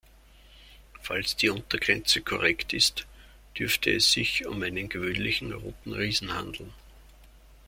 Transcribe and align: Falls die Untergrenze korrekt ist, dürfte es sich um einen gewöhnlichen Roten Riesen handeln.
Falls 1.03 1.35
die 1.35 1.49
Untergrenze 1.51 2.21
korrekt 2.21 2.73
ist, 2.73 3.05
dürfte 3.59 3.91
es 3.91 4.11
sich 4.11 4.47
um 4.47 4.63
einen 4.63 4.89
gewöhnlichen 4.89 5.53
Roten 5.53 5.93
Riesen 5.93 6.33
handeln. 6.33 6.73